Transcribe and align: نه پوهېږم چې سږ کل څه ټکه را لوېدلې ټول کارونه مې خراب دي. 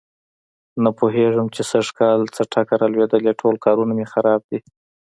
نه 0.83 0.89
پوهېږم 0.99 1.47
چې 1.55 1.61
سږ 1.71 1.87
کل 1.97 2.19
څه 2.35 2.41
ټکه 2.51 2.75
را 2.79 2.87
لوېدلې 2.93 3.31
ټول 3.41 3.55
کارونه 3.65 3.93
مې 3.97 4.05
خراب 4.13 4.41
دي. 4.49 4.59